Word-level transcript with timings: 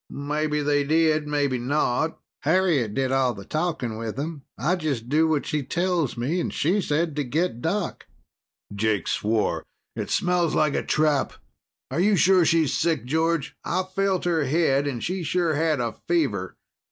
"Maybe 0.09 0.63
they 0.63 0.83
did, 0.83 1.27
maybe 1.27 1.59
not. 1.59 2.17
Harriet 2.39 2.95
did 2.95 3.11
all 3.11 3.35
the 3.35 3.45
talking 3.45 3.99
with 3.99 4.15
them. 4.15 4.41
I 4.57 4.75
just 4.75 5.09
do 5.09 5.27
what 5.27 5.45
she 5.45 5.61
tells 5.61 6.17
me, 6.17 6.39
and 6.39 6.51
she 6.51 6.81
said 6.81 7.15
to 7.17 7.23
get 7.23 7.61
Doc." 7.61 8.07
Jake 8.73 9.07
swore. 9.07 9.63
"It 9.95 10.09
smells 10.09 10.55
like 10.55 10.73
a 10.73 10.81
trap. 10.81 11.33
Are 11.91 11.99
you 11.99 12.15
sure 12.15 12.43
she's 12.45 12.73
sick, 12.73 13.05
George?" 13.05 13.55
"I 13.63 13.83
felt 13.83 14.25
her 14.25 14.45
head 14.45 14.87
and 14.87 15.03
she 15.03 15.21
sure 15.21 15.53
had 15.53 15.79
a 15.79 15.93
fever." 16.07 16.55